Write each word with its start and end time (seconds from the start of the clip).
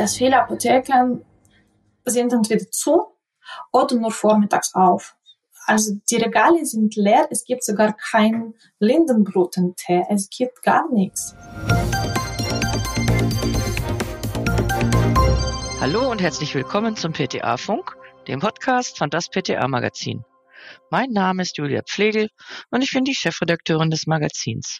dass 0.00 0.16
viele 0.16 0.40
Apotheken 0.40 1.22
sind 2.06 2.32
entweder 2.32 2.70
zu 2.70 3.04
oder 3.70 3.96
nur 3.96 4.10
vormittags 4.10 4.74
auf. 4.74 5.14
Also 5.66 6.00
die 6.08 6.16
Regale 6.16 6.64
sind 6.64 6.96
leer, 6.96 7.28
es 7.30 7.44
gibt 7.44 7.62
sogar 7.62 7.94
keinen 7.94 8.54
Lindenblutentee, 8.78 10.06
es 10.08 10.30
gibt 10.30 10.62
gar 10.62 10.90
nichts. 10.90 11.34
Hallo 15.80 16.10
und 16.10 16.22
herzlich 16.22 16.54
willkommen 16.54 16.96
zum 16.96 17.12
PTA-Funk, 17.12 17.94
dem 18.26 18.40
Podcast 18.40 18.96
von 18.96 19.10
das 19.10 19.28
PTA-Magazin. 19.28 20.24
Mein 20.88 21.10
Name 21.10 21.42
ist 21.42 21.58
Julia 21.58 21.82
Pflegel 21.82 22.30
und 22.70 22.80
ich 22.80 22.92
bin 22.92 23.04
die 23.04 23.14
Chefredakteurin 23.14 23.90
des 23.90 24.06
Magazins. 24.06 24.78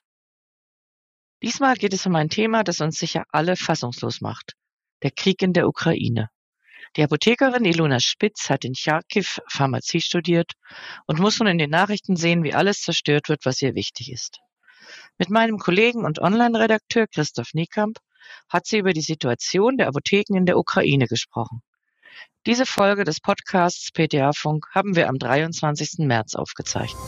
Diesmal 1.42 1.74
geht 1.74 1.92
es 1.92 2.06
um 2.06 2.16
ein 2.16 2.30
Thema, 2.30 2.64
das 2.64 2.80
uns 2.80 2.98
sicher 2.98 3.24
alle 3.32 3.56
fassungslos 3.56 4.22
macht. 4.22 4.54
Der 5.02 5.10
Krieg 5.10 5.42
in 5.42 5.52
der 5.52 5.66
Ukraine. 5.66 6.28
Die 6.96 7.02
Apothekerin 7.02 7.64
Ilona 7.64 8.00
Spitz 8.00 8.50
hat 8.50 8.64
in 8.64 8.74
Charkiw 8.74 9.40
Pharmazie 9.48 10.00
studiert 10.00 10.52
und 11.06 11.20
muss 11.20 11.38
nun 11.38 11.48
in 11.48 11.58
den 11.58 11.70
Nachrichten 11.70 12.16
sehen, 12.16 12.42
wie 12.42 12.54
alles 12.54 12.82
zerstört 12.82 13.28
wird, 13.28 13.46
was 13.46 13.62
ihr 13.62 13.74
wichtig 13.74 14.10
ist. 14.10 14.40
Mit 15.18 15.30
meinem 15.30 15.58
Kollegen 15.58 16.04
und 16.04 16.18
Online-Redakteur 16.18 17.06
Christoph 17.06 17.54
Niekamp 17.54 17.98
hat 18.48 18.66
sie 18.66 18.78
über 18.78 18.92
die 18.92 19.00
Situation 19.00 19.76
der 19.76 19.88
Apotheken 19.88 20.36
in 20.36 20.46
der 20.46 20.58
Ukraine 20.58 21.06
gesprochen. 21.06 21.62
Diese 22.46 22.66
Folge 22.66 23.04
des 23.04 23.20
Podcasts 23.20 23.92
PTA 23.92 24.32
Funk 24.32 24.66
haben 24.74 24.96
wir 24.96 25.08
am 25.08 25.18
23. 25.18 26.06
März 26.06 26.34
aufgezeichnet. 26.34 27.00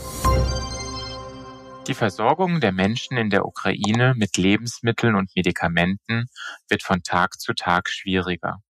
Die 1.87 1.93
Versorgung 1.93 2.61
der 2.61 2.71
Menschen 2.71 3.17
in 3.17 3.29
der 3.29 3.45
Ukraine 3.45 4.13
mit 4.15 4.37
Lebensmitteln 4.37 5.15
und 5.15 5.35
Medikamenten 5.35 6.27
wird 6.69 6.81
von 6.81 7.03
Tag 7.03 7.41
zu 7.41 7.53
Tag 7.53 7.89
schwieriger. 7.89 8.63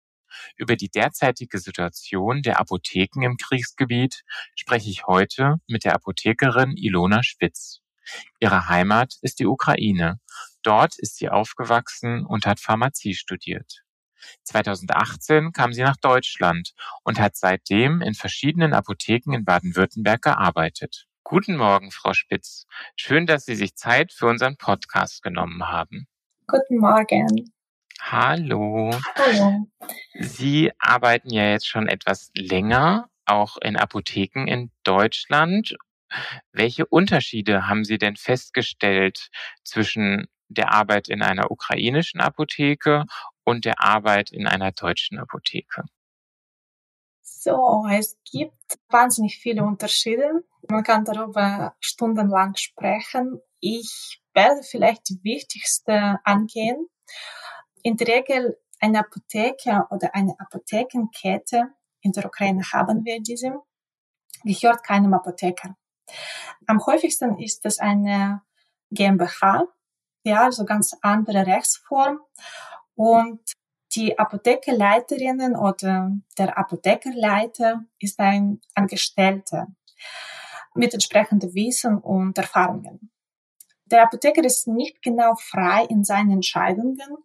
Über 0.55 0.77
die 0.77 0.87
derzeitige 0.87 1.59
Situation 1.59 2.41
der 2.41 2.62
Apotheken 2.62 3.23
im 3.23 3.35
Kriegsgebiet 3.35 4.23
spreche 4.55 4.90
ich 4.90 5.07
heute 5.07 5.57
mit 5.68 5.84
der 5.84 5.93
Apothekerin 5.93 6.77
Ilona 6.77 7.21
Spitz. 7.21 7.81
Ihre 8.40 8.70
Heimat 8.70 9.15
ist 9.21 9.40
die 9.40 9.46
Ukraine. 9.46 10.21
Dort 10.63 10.98
ist 10.98 11.18
sie 11.18 11.27
aufgewachsen 11.27 12.25
und 12.25 12.46
hat 12.46 12.62
Pharmazie 12.62 13.15
studiert. 13.15 13.84
2018 14.43 15.51
kam 15.51 15.73
sie 15.73 15.84
nach 15.84 15.98
Deutschland 15.98 16.73
und 17.03 17.20
hat 17.20 17.35
seitdem 17.35 18.01
in 18.01 18.13
verschiedenen 18.13 18.73
Apotheken 18.73 19.34
in 19.34 19.43
Baden-Württemberg 19.43 20.21
gearbeitet. 20.21 21.07
Guten 21.32 21.55
Morgen, 21.55 21.91
Frau 21.91 22.12
Spitz. 22.12 22.68
Schön, 22.98 23.26
dass 23.26 23.46
Sie 23.46 23.55
sich 23.55 23.76
Zeit 23.76 24.12
für 24.12 24.26
unseren 24.26 24.57
Podcast 24.57 25.24
genommen 25.24 25.65
haben. 25.70 26.05
Guten 26.46 26.79
Morgen. 26.79 27.54
Hallo. 28.01 28.91
Hallo. 29.15 29.65
Sie 30.20 30.74
arbeiten 30.77 31.29
ja 31.29 31.52
jetzt 31.52 31.70
schon 31.70 31.87
etwas 31.87 32.32
länger, 32.35 33.07
auch 33.26 33.55
in 33.62 33.77
Apotheken 33.77 34.46
in 34.46 34.71
Deutschland. 34.84 35.77
Welche 36.52 36.85
Unterschiede 36.85 37.65
haben 37.65 37.85
Sie 37.85 37.98
denn 37.98 38.18
festgestellt 38.18 39.29
zwischen 39.63 40.27
der 40.49 40.74
Arbeit 40.74 41.07
in 41.07 41.21
einer 41.21 41.49
ukrainischen 41.49 42.20
Apotheke 42.20 43.05
und 43.46 43.63
der 43.63 43.82
Arbeit 43.82 44.34
in 44.34 44.48
einer 44.48 44.74
deutschen 44.74 45.18
Apotheke? 45.18 45.85
So, 47.22 47.86
es 47.91 48.18
gibt 48.32 48.80
wahnsinnig 48.90 49.38
viele 49.38 49.64
Unterschiede. 49.64 50.44
Man 50.70 50.84
kann 50.84 51.05
darüber 51.05 51.76
stundenlang 51.80 52.55
sprechen. 52.55 53.40
Ich 53.60 54.22
werde 54.34 54.64
vielleicht 54.64 55.10
die 55.10 55.20
wichtigste 55.24 56.20
angehen. 56.24 56.88
In 57.84 57.98
der 57.98 58.08
Regel 58.08 58.58
eine 58.80 58.99
Apotheke 58.99 59.86
oder 59.92 60.14
eine 60.16 60.36
Apothekenkette, 60.40 61.70
in 62.02 62.12
der 62.12 62.26
Ukraine 62.26 62.64
haben 62.74 63.05
wir 63.05 63.22
diese, 63.22 63.54
gehört 64.44 64.84
keinem 64.84 65.14
Apotheker. 65.14 65.76
Am 66.68 66.84
häufigsten 66.86 67.38
ist 67.38 67.66
es 67.66 67.80
eine 67.80 68.42
GmbH, 68.90 69.68
ja, 70.24 70.44
also 70.44 70.66
ganz 70.66 70.96
andere 71.02 71.46
Rechtsform. 71.46 72.20
Und 72.96 73.42
die 73.96 74.18
Apothekerleiterinnen 74.18 75.56
oder 75.56 76.12
der 76.38 76.57
Apothekerleiter 76.57 77.84
ist 78.00 78.19
ein 78.19 78.62
Angestellter 78.74 79.68
mit 80.74 80.94
entsprechendem 80.94 81.53
Wissen 81.53 81.97
und 81.97 82.38
Erfahrungen. 82.38 83.12
Der 83.85 84.03
Apotheker 84.03 84.44
ist 84.44 84.68
nicht 84.68 85.01
genau 85.01 85.35
frei 85.35 85.85
in 85.90 86.03
seinen 86.03 86.31
Entscheidungen, 86.31 87.18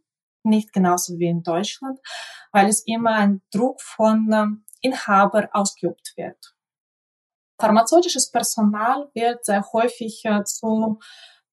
nicht 0.42 0.72
genauso 0.72 1.18
wie 1.18 1.28
in 1.28 1.42
Deutschland, 1.42 2.00
weil 2.50 2.68
es 2.68 2.84
immer 2.86 3.14
ein 3.14 3.42
Druck 3.52 3.80
von 3.80 4.30
ähm, 4.32 4.64
Inhaber 4.80 5.48
ausgeübt 5.52 6.14
wird. 6.16 6.56
Pharmazeutisches 7.58 8.30
Personal 8.30 9.08
wird 9.14 9.44
sehr 9.44 9.64
häufig 9.72 10.24
äh, 10.24 10.42
zu 10.44 10.98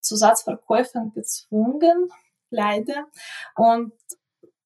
Zusatzverkäufen 0.01 1.13
gezwungen, 1.13 2.09
leider. 2.49 3.07
Und 3.55 3.93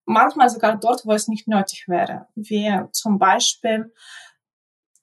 manchmal 0.08 0.50
sogar 0.50 0.78
dort, 0.78 1.06
wo 1.06 1.12
es 1.12 1.28
nicht 1.28 1.48
nötig 1.48 1.88
wäre. 1.88 2.28
Wie 2.36 2.82
zum 2.92 3.20
Beispiel, 3.20 3.94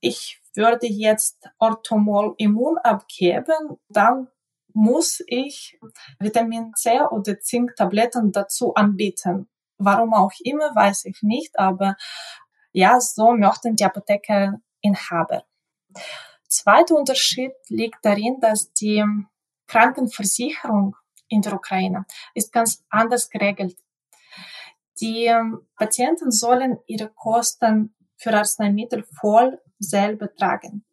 ich 0.00 0.40
würde 0.54 0.86
jetzt 0.86 1.48
Orthomol 1.58 2.34
Immun 2.38 2.78
abgeben, 2.78 3.78
dann 3.88 4.28
muss 4.72 5.22
ich 5.26 5.78
Vitamin 6.18 6.72
C 6.74 7.00
oder 7.00 7.38
Zinktabletten 7.38 8.32
dazu 8.32 8.74
anbieten. 8.74 9.48
Warum 9.78 10.14
auch 10.14 10.32
immer, 10.42 10.74
weiß 10.74 11.04
ich 11.04 11.22
nicht, 11.22 11.58
aber 11.58 11.96
ja, 12.72 13.00
so 13.00 13.32
möchten 13.32 13.76
die 13.76 13.84
Apothekerinhaber. 13.84 15.44
Zweiter 16.48 16.96
Unterschied 16.96 17.52
liegt 17.68 18.04
darin, 18.04 18.38
dass 18.40 18.72
die 18.72 19.04
Krankenversicherung 19.66 20.96
in 21.28 21.42
der 21.42 21.54
Ukraine 21.54 22.04
ist 22.34 22.52
ganz 22.52 22.84
anders 22.90 23.30
geregelt 23.30 23.76
die 25.00 25.26
ähm, 25.26 25.66
Patienten 25.76 26.30
sollen 26.30 26.78
ihre 26.86 27.08
Kosten 27.08 27.94
für 28.16 28.32
Arzneimittel 28.32 29.04
voll 29.20 29.60
selber 29.78 30.34
tragen. 30.34 30.84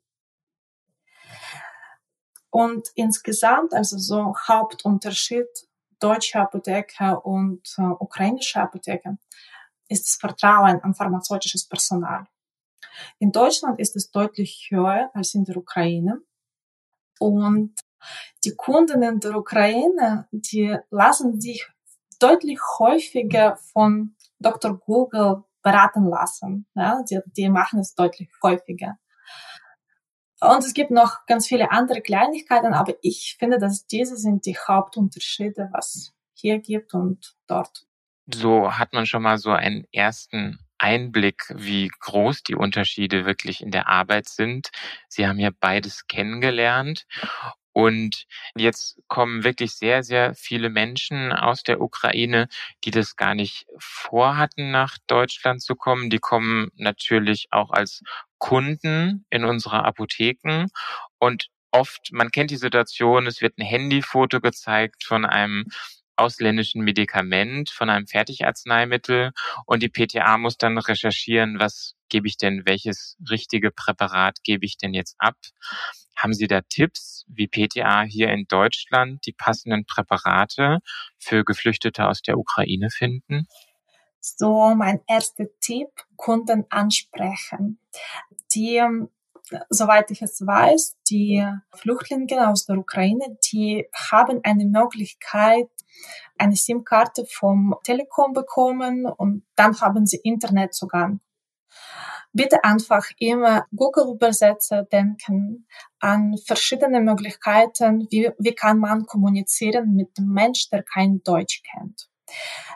Und 2.50 2.90
insgesamt, 2.95 3.73
also 3.73 3.97
so 3.97 4.35
Hauptunterschied 4.47 5.47
deutsche 6.00 6.40
Apotheke 6.40 7.19
und 7.22 7.61
äh, 7.78 7.81
ukrainische 7.81 8.59
Apotheke, 8.59 9.17
ist 9.88 10.07
das 10.07 10.16
Vertrauen 10.16 10.81
an 10.81 10.94
pharmazeutisches 10.94 11.67
Personal. 11.67 12.25
In 13.19 13.31
Deutschland 13.31 13.79
ist 13.79 13.95
es 13.95 14.11
deutlich 14.11 14.67
höher 14.69 15.11
als 15.13 15.34
in 15.34 15.45
der 15.45 15.57
Ukraine. 15.57 16.22
Und 17.19 17.75
die 18.44 18.56
Kunden 18.56 19.03
in 19.03 19.19
der 19.19 19.35
Ukraine, 19.35 20.28
die 20.31 20.75
lassen 20.90 21.40
sich 21.40 21.67
deutlich 22.22 22.59
häufiger 22.80 23.58
von 23.74 24.16
Dr. 24.40 24.78
Google 24.78 25.44
beraten 25.62 26.08
lassen. 26.08 26.68
Ja, 26.76 27.04
die, 27.09 27.20
die 27.26 27.50
machen 27.50 27.80
es 27.80 27.96
deutlich 27.96 28.30
häufiger. 28.42 28.98
Und 30.40 30.64
es 30.64 30.74
gibt 30.74 30.90
noch 30.90 31.26
ganz 31.28 31.48
viele 31.48 31.72
andere 31.72 32.02
Kleinigkeiten, 32.02 32.74
aber 32.74 32.96
ich 33.04 33.36
finde, 33.38 33.59
dass 33.59 33.86
diese 33.86 34.18
sind 34.18 34.48
die 34.48 34.58
Hauptunterschiede, 34.58 35.70
was 35.72 36.14
hier 36.34 36.59
gibt 36.59 36.96
und 36.96 37.36
dort. 37.46 37.86
So 38.26 38.72
hat 38.72 38.94
man 38.94 39.06
schon 39.06 39.22
mal 39.22 39.38
so 39.38 39.52
einen 39.52 39.86
ersten 39.92 40.58
Einblick, 40.80 41.44
wie 41.53 41.92
groß 42.00 42.42
die 42.42 42.56
Unterschiede 42.56 43.26
wirklich 43.26 43.62
in 43.62 43.70
der 43.70 43.88
Arbeit 43.88 44.30
sind. 44.30 44.70
Sie 45.08 45.28
haben 45.28 45.38
ja 45.38 45.52
beides 45.59 46.08
kennengelernt 46.08 47.06
und 47.74 48.26
jetzt 48.56 49.00
kommen 49.08 49.44
wirklich 49.44 49.74
sehr, 49.74 50.04
sehr 50.04 50.36
viele 50.36 50.70
Menschen 50.70 51.32
aus 51.32 51.64
der 51.64 51.82
Ukraine, 51.82 52.48
die 52.84 52.91
das 52.91 53.16
gar 53.16 53.35
nicht 53.35 53.66
vorhatten, 53.78 54.72
nach 54.72 54.97
Deutschland 55.08 55.62
zu 55.62 55.76
kommen. 55.76 56.09
Die 56.09 56.20
kommen 56.20 56.70
natürlich 56.76 57.47
auch 57.52 57.72
als 57.72 58.02
Kunden 58.40 59.26
in 59.29 59.46
unsere 59.46 59.85
Apotheken 59.85 60.68
und 61.20 61.47
oft, 61.72 62.09
man 62.12 62.32
kennt 62.32 62.52
die 62.52 62.58
Situation, 62.58 63.28
es 63.28 63.41
wird 63.41 63.58
ein 63.58 63.66
Handyfoto 63.66 64.41
gezeigt 64.41 65.03
von 65.03 65.26
einem 65.26 65.66
ausländischen 66.16 66.84
Medikament, 66.84 67.69
von 67.69 67.90
einem 67.90 68.08
Fertigarzneimittel 68.08 69.31
und 69.66 69.84
die 69.84 69.90
PTA 69.90 70.37
muss 70.37 70.58
dann 70.58 70.78
recherchieren, 70.78 71.59
was 71.59 71.96
gebe 72.09 72.28
ich 72.28 72.37
denn, 72.37 72.63
welches 72.66 73.17
richtige 73.29 73.72
Präparat 73.72 74.37
gebe 74.43 74.66
ich 74.66 74.78
denn 74.78 74.93
jetzt 74.93 75.16
ab? 75.17 75.35
Haben 76.16 76.34
Sie 76.34 76.47
da 76.47 76.61
Tipps, 76.61 77.25
wie 77.28 77.47
PTA 77.47 78.03
hier 78.03 78.29
in 78.29 78.46
Deutschland 78.47 79.25
die 79.25 79.34
passenden 79.34 79.85
Präparate 79.85 80.79
für 81.17 81.43
Geflüchtete 81.43 82.08
aus 82.08 82.22
der 82.22 82.37
Ukraine 82.37 82.90
finden? 82.91 83.47
So, 84.19 84.75
mein 84.75 85.02
erster 85.07 85.46
Tipp, 85.61 85.90
Kunden 86.16 86.66
ansprechen. 86.69 87.79
Die, 88.53 88.75
ähm, 88.75 89.09
soweit 89.69 90.11
ich 90.11 90.22
es 90.22 90.46
weiß, 90.46 90.96
die 91.09 91.43
Flüchtlinge 91.73 92.47
aus 92.47 92.66
der 92.67 92.78
Ukraine, 92.78 93.37
die 93.52 93.87
haben 94.11 94.41
eine 94.43 94.66
Möglichkeit, 94.66 95.69
eine 96.38 96.55
SIM-Karte 96.55 97.26
vom 97.26 97.76
Telekom 97.84 98.34
bekommen 98.34 99.05
und 99.05 99.46
dann 99.55 99.79
haben 99.79 100.05
sie 100.05 100.17
Internetzugang. 100.23 101.20
Bitte 102.34 102.64
einfach 102.64 103.05
immer 103.17 103.66
Google-Übersetzer 103.76 104.84
denken 104.84 105.67
an 105.99 106.38
verschiedene 106.46 107.02
Möglichkeiten, 107.02 108.08
wie, 108.09 108.32
wie 108.38 108.55
kann 108.55 108.79
man 108.79 109.05
kommunizieren 109.05 109.93
mit 109.96 110.09
einem 110.17 110.29
Mensch, 110.29 110.70
der 110.70 110.84
kein 110.84 111.22
Deutsch 111.23 111.61
kennt. 111.64 112.09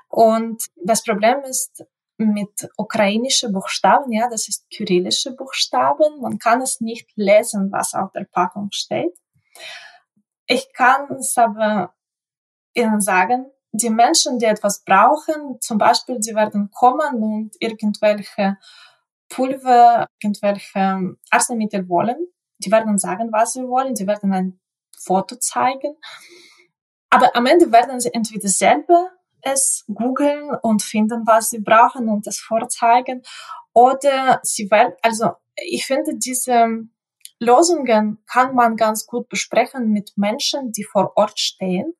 Und 0.09 0.65
das 0.83 1.03
Problem 1.03 1.41
ist, 1.43 1.85
mit 2.17 2.69
ukrainischen 2.77 3.51
Buchstaben, 3.51 4.11
ja, 4.11 4.29
das 4.29 4.47
ist 4.47 4.69
kyrillische 4.69 5.35
Buchstaben. 5.35 6.21
Man 6.21 6.39
kann 6.39 6.61
es 6.61 6.79
nicht 6.79 7.09
lesen, 7.15 7.71
was 7.71 7.93
auf 7.93 8.11
der 8.13 8.25
Packung 8.25 8.69
steht. 8.71 9.13
Ich 10.47 10.71
kann 10.73 11.11
es 11.13 11.37
aber 11.37 11.93
Ihnen 12.75 13.01
sagen, 13.01 13.47
die 13.71 13.89
Menschen, 13.89 14.39
die 14.39 14.45
etwas 14.45 14.83
brauchen, 14.83 15.59
zum 15.59 15.77
Beispiel, 15.77 16.21
sie 16.21 16.35
werden 16.35 16.69
kommen 16.71 17.23
und 17.23 17.51
irgendwelche 17.59 18.57
Pulver, 19.29 20.07
irgendwelche 20.21 21.15
Arzneimittel 21.29 21.89
wollen. 21.89 22.27
Die 22.59 22.71
werden 22.71 22.97
sagen, 22.97 23.29
was 23.31 23.53
sie 23.53 23.67
wollen. 23.67 23.95
Sie 23.95 24.07
werden 24.07 24.31
ein 24.33 24.59
Foto 24.97 25.35
zeigen. 25.35 25.95
Aber 27.09 27.35
am 27.35 27.45
Ende 27.45 27.71
werden 27.71 27.99
sie 27.99 28.13
entweder 28.13 28.47
selber 28.47 29.11
es 29.41 29.85
googeln 29.93 30.49
und 30.63 30.81
finden, 30.81 31.21
was 31.25 31.49
sie 31.51 31.59
brauchen 31.59 32.09
und 32.09 32.25
es 32.27 32.39
vorzeigen. 32.39 33.21
Oder 33.73 34.39
sie 34.43 34.69
werden, 34.71 34.93
also 35.01 35.33
ich 35.55 35.85
finde, 35.85 36.15
diese 36.17 36.87
Lösungen 37.39 38.23
kann 38.25 38.55
man 38.55 38.75
ganz 38.75 39.05
gut 39.05 39.29
besprechen 39.29 39.91
mit 39.91 40.13
Menschen, 40.15 40.71
die 40.71 40.83
vor 40.83 41.13
Ort 41.15 41.39
stehen, 41.39 41.93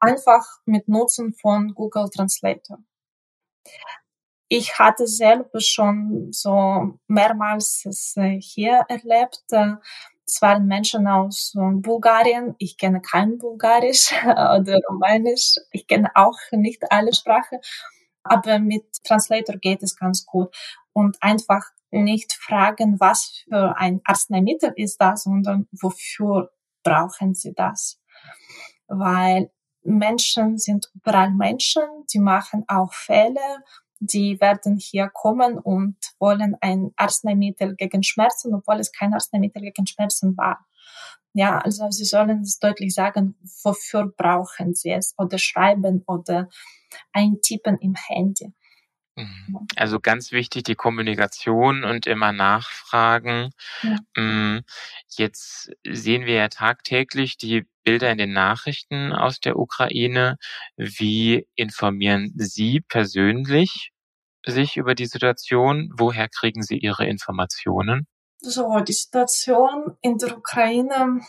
einfach 0.00 0.44
mit 0.64 0.88
Nutzen 0.88 1.34
von 1.34 1.74
Google 1.74 2.08
Translator. 2.10 2.78
Ich 4.50 4.78
hatte 4.78 5.06
selber 5.06 5.60
schon 5.60 6.32
so 6.32 6.98
mehrmals 7.06 7.84
es 7.84 8.16
äh, 8.16 8.40
hier 8.40 8.84
erlebt, 8.88 9.42
äh, 9.50 9.74
es 10.28 10.42
waren 10.42 10.66
Menschen 10.66 11.06
aus 11.08 11.54
Bulgarien. 11.54 12.54
Ich 12.58 12.76
kenne 12.76 13.00
kein 13.00 13.38
Bulgarisch 13.38 14.12
oder 14.24 14.78
Rumänisch. 14.90 15.54
Ich 15.72 15.86
kenne 15.86 16.10
auch 16.14 16.36
nicht 16.52 16.82
alle 16.92 17.14
Sprachen. 17.14 17.58
Aber 18.22 18.58
mit 18.58 18.84
Translator 19.04 19.56
geht 19.56 19.82
es 19.82 19.96
ganz 19.96 20.26
gut. 20.26 20.54
Und 20.92 21.16
einfach 21.22 21.64
nicht 21.90 22.34
fragen, 22.34 23.00
was 23.00 23.44
für 23.48 23.74
ein 23.78 24.02
Arzneimittel 24.04 24.72
ist 24.76 25.00
das, 25.00 25.24
sondern 25.24 25.66
wofür 25.72 26.50
brauchen 26.82 27.34
sie 27.34 27.54
das? 27.54 27.98
Weil 28.86 29.50
Menschen 29.88 30.58
sind 30.58 30.90
überall 30.94 31.30
Menschen, 31.30 31.82
die 32.12 32.18
machen 32.18 32.64
auch 32.68 32.92
Fehler 32.92 33.62
die 34.00 34.40
werden 34.40 34.76
hier 34.76 35.08
kommen 35.08 35.58
und 35.58 35.96
wollen 36.18 36.56
ein 36.60 36.92
Arzneimittel 36.96 37.74
gegen 37.76 38.02
Schmerzen, 38.02 38.54
obwohl 38.54 38.78
es 38.78 38.92
kein 38.92 39.14
Arzneimittel 39.14 39.62
gegen 39.62 39.86
Schmerzen 39.86 40.36
war. 40.36 40.66
Ja, 41.34 41.58
also 41.58 41.90
sie 41.90 42.04
sollen 42.04 42.40
es 42.40 42.58
deutlich 42.58 42.94
sagen, 42.94 43.36
wofür 43.62 44.12
brauchen 44.16 44.74
sie 44.74 44.90
es 44.90 45.14
oder 45.18 45.38
schreiben 45.38 46.02
oder 46.06 46.48
eintippen 47.12 47.78
im 47.78 47.94
Handy. 47.94 48.52
Mhm. 49.18 49.66
Also 49.74 49.98
ganz 49.98 50.30
wichtig 50.30 50.62
die 50.62 50.76
Kommunikation 50.76 51.84
und 51.84 52.06
immer 52.06 52.32
nachfragen. 52.32 53.50
Ja. 53.82 54.22
Mm, 54.22 54.60
jetzt 55.16 55.72
sehen 55.84 56.24
wir 56.24 56.34
ja 56.34 56.48
tagtäglich 56.48 57.36
die 57.36 57.66
Bilder 57.82 58.12
in 58.12 58.18
den 58.18 58.32
Nachrichten 58.32 59.12
aus 59.12 59.40
der 59.40 59.58
Ukraine. 59.58 60.36
Wie 60.76 61.48
informieren 61.56 62.32
Sie 62.36 62.80
persönlich 62.80 63.92
sich 64.46 64.76
über 64.76 64.94
die 64.94 65.06
Situation? 65.06 65.90
Woher 65.96 66.28
kriegen 66.28 66.62
Sie 66.62 66.78
Ihre 66.78 67.06
Informationen? 67.06 68.06
So, 68.40 68.78
die 68.80 68.92
Situation 68.92 69.96
in 70.00 70.18
der 70.18 70.38
Ukraine, 70.38 71.22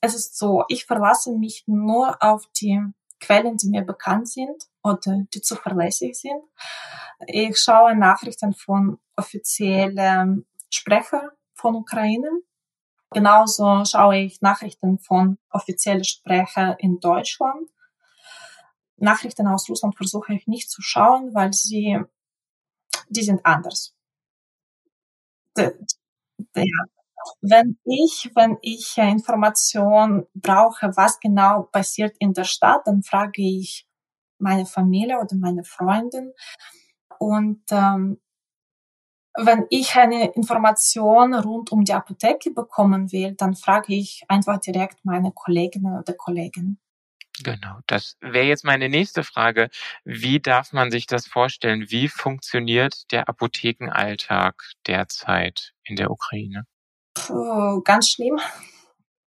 es 0.00 0.14
ist 0.14 0.38
so, 0.38 0.64
ich 0.68 0.86
verlasse 0.86 1.32
mich 1.32 1.64
nur 1.66 2.22
auf 2.22 2.46
die 2.58 2.80
Quellen, 3.20 3.58
die 3.58 3.68
mir 3.68 3.82
bekannt 3.82 4.28
sind 4.28 4.64
oder 4.86 5.24
die 5.34 5.42
zuverlässig 5.42 6.14
sind. 6.14 6.42
Ich 7.26 7.58
schaue 7.58 7.96
Nachrichten 7.96 8.54
von 8.54 8.98
offiziellen 9.16 10.46
Sprechern 10.70 11.30
von 11.54 11.74
Ukraine. 11.74 12.30
Genauso 13.10 13.84
schaue 13.84 14.18
ich 14.18 14.40
Nachrichten 14.40 14.98
von 14.98 15.38
offiziellen 15.50 16.04
Sprechern 16.04 16.76
in 16.78 17.00
Deutschland. 17.00 17.68
Nachrichten 18.96 19.46
aus 19.46 19.68
Russland 19.68 19.96
versuche 19.96 20.34
ich 20.34 20.46
nicht 20.46 20.70
zu 20.70 20.82
schauen, 20.82 21.34
weil 21.34 21.52
sie, 21.52 21.98
die 23.08 23.22
sind 23.22 23.44
anders. 23.44 23.94
Ja. 25.56 25.72
Wenn 27.40 27.78
ich, 27.84 28.30
wenn 28.34 28.58
ich 28.62 28.96
Information 28.98 30.26
brauche, 30.34 30.96
was 30.96 31.18
genau 31.18 31.62
passiert 31.62 32.16
in 32.18 32.32
der 32.34 32.44
Stadt, 32.44 32.86
dann 32.86 33.02
frage 33.02 33.42
ich 33.42 33.86
meine 34.38 34.66
Familie 34.66 35.18
oder 35.18 35.36
meine 35.36 35.64
Freundin. 35.64 36.32
Und 37.18 37.62
ähm, 37.70 38.20
wenn 39.36 39.66
ich 39.70 39.94
eine 39.96 40.32
Information 40.32 41.34
rund 41.34 41.70
um 41.70 41.84
die 41.84 41.92
Apotheke 41.92 42.50
bekommen 42.50 43.12
will, 43.12 43.34
dann 43.34 43.54
frage 43.54 43.94
ich 43.94 44.24
einfach 44.28 44.58
direkt 44.58 45.04
meine 45.04 45.32
Kolleginnen 45.32 45.98
oder 45.98 46.14
Kollegen. 46.14 46.78
Genau, 47.42 47.80
das 47.86 48.16
wäre 48.20 48.46
jetzt 48.46 48.64
meine 48.64 48.88
nächste 48.88 49.22
Frage. 49.22 49.68
Wie 50.04 50.40
darf 50.40 50.72
man 50.72 50.90
sich 50.90 51.06
das 51.06 51.26
vorstellen? 51.26 51.90
Wie 51.90 52.08
funktioniert 52.08 53.12
der 53.12 53.28
Apothekenalltag 53.28 54.62
derzeit 54.86 55.74
in 55.84 55.96
der 55.96 56.10
Ukraine? 56.10 56.64
Puh, 57.12 57.82
ganz 57.82 58.10
schlimm. 58.10 58.40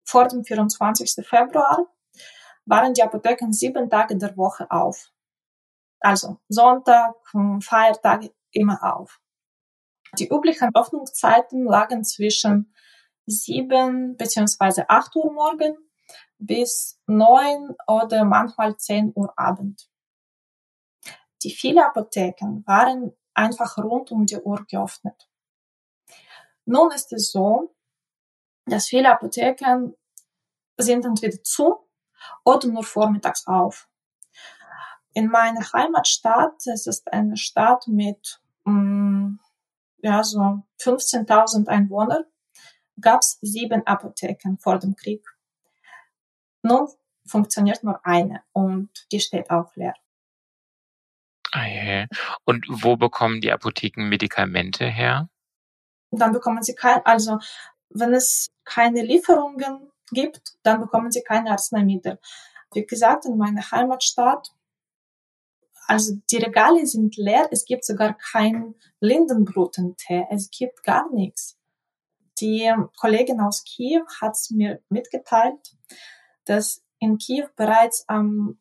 Vor 0.04 0.28
dem 0.28 0.44
24. 0.44 1.26
Februar 1.26 1.88
waren 2.68 2.94
die 2.94 3.02
Apotheken 3.02 3.52
sieben 3.52 3.90
Tage 3.90 4.18
der 4.18 4.36
Woche 4.38 4.70
auf. 4.70 5.12
Also 6.00 6.38
Sonntag, 6.48 7.16
Feiertage 7.62 8.32
immer 8.52 8.96
auf. 8.96 9.20
Die 10.20 10.30
üblichen 10.30 10.74
Öffnungszeiten 10.76 11.66
lagen 11.66 12.04
zwischen 12.04 12.74
sieben 13.26 14.16
beziehungsweise 14.16 14.90
acht 14.90 15.16
Uhr 15.16 15.34
morgen 15.34 15.76
bis 16.38 17.02
neun 17.08 17.76
oder 17.88 18.24
manchmal 18.24 18.78
zehn 18.78 19.12
Uhr 19.16 19.34
Abend. 19.38 19.90
Die 21.44 21.52
vielen 21.52 21.80
Apotheken 21.80 22.64
waren 22.66 23.16
einfach 23.34 23.78
rund 23.78 24.12
um 24.12 24.26
die 24.26 24.38
Uhr 24.38 24.66
geöffnet. 24.70 25.30
Nun 26.66 26.92
ist 26.92 27.12
es 27.14 27.32
so, 27.32 27.76
dass 28.66 28.88
viele 28.88 29.12
Apotheken 29.12 29.94
sind 30.78 31.06
entweder 31.06 31.42
zu 31.44 31.87
oder 32.44 32.68
nur 32.68 32.84
vormittags 32.84 33.48
auf. 33.48 33.88
In 35.14 35.28
meiner 35.28 35.62
Heimatstadt, 35.74 36.66
es 36.68 36.88
ist 36.88 37.12
eine 37.12 37.38
Stadt 37.38 37.88
mit 37.88 38.40
mm, 38.66 39.36
ja, 40.00 40.24
so 40.24 40.64
15.000 40.80 41.68
Einwohnern, 41.68 42.24
gab 43.00 43.22
es 43.22 43.38
sieben 43.42 43.86
Apotheken 43.86 44.58
vor 44.60 44.80
dem 44.80 44.96
Krieg. 44.96 45.26
Nun 46.62 46.88
funktioniert 47.26 47.84
nur 47.84 48.06
eine 48.06 48.44
und 48.54 48.90
die 49.12 49.20
steht 49.20 49.50
auch 49.50 49.76
leer. 49.76 49.94
Ah, 51.52 52.06
und 52.44 52.66
wo 52.70 52.98
bekommen 52.98 53.42
die 53.42 53.52
Apotheken 53.52 54.10
Medikamente 54.10 54.86
her? 54.86 55.30
Dann 56.12 56.32
bekommen 56.32 56.62
sie 56.62 56.76
kein, 56.76 57.06
also 57.06 57.40
wenn 57.90 58.14
es 58.14 58.50
keine 58.64 59.02
Lieferungen 59.02 59.92
gibt, 60.12 60.58
dann 60.64 60.82
bekommen 60.82 61.12
sie 61.12 61.24
keine 61.24 61.52
Arzneimittel. 61.52 62.20
Wie 62.74 62.86
gesagt, 62.86 63.26
in 63.26 63.38
meiner 63.38 63.72
Heimatstadt 63.72 64.52
also 65.88 66.18
die 66.30 66.38
Regale 66.38 66.86
sind 66.86 67.16
leer, 67.16 67.48
es 67.50 67.64
gibt 67.64 67.86
sogar 67.86 68.18
kein 68.18 68.76
Lindenbrutentee, 69.00 70.28
es 70.30 70.52
gibt 70.52 70.84
gar 70.84 71.10
nichts. 71.14 71.58
Die 72.42 72.72
Kollegin 73.00 73.40
aus 73.40 73.64
Kiew 73.64 74.04
hat 74.20 74.38
mir 74.52 74.82
mitgeteilt, 74.90 75.76
dass 76.44 76.84
in 77.00 77.18
Kiew 77.18 77.48
bereits 77.56 78.04
am 78.10 78.60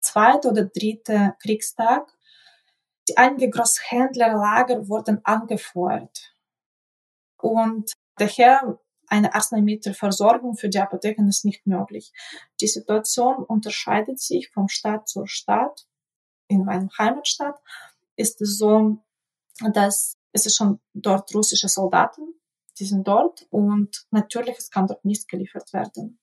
zweiten 0.00 0.48
oder 0.48 0.64
dritten 0.66 1.32
Kriegstag 1.42 2.16
die 3.08 3.16
einige 3.16 3.50
Großhändlerlager 3.50 4.88
wurden 4.88 5.24
angefeuert. 5.24 6.36
Und 7.38 7.92
daher 8.16 8.78
eine 9.08 9.34
Arzneimittelversorgung 9.34 10.56
für 10.56 10.68
die 10.68 10.78
Apotheken 10.78 11.28
ist 11.28 11.44
nicht 11.44 11.66
möglich. 11.66 12.12
Die 12.60 12.66
Situation 12.66 13.44
unterscheidet 13.44 14.20
sich 14.20 14.50
vom 14.50 14.68
Stadt 14.68 15.08
zur 15.08 15.26
Stadt 15.26 15.86
in 16.48 16.64
meinem 16.64 16.90
Heimatstadt 16.98 17.60
ist 18.16 18.40
es 18.40 18.58
so, 18.58 18.98
dass 19.72 20.16
es 20.32 20.46
ist 20.46 20.56
schon 20.56 20.80
dort 20.94 21.34
russische 21.34 21.68
Soldaten, 21.68 22.34
die 22.78 22.84
sind 22.84 23.06
dort 23.06 23.46
und 23.50 24.06
natürlich 24.10 24.56
es 24.58 24.70
kann 24.70 24.86
dort 24.86 25.04
nichts 25.04 25.26
geliefert 25.26 25.72
werden. 25.72 26.18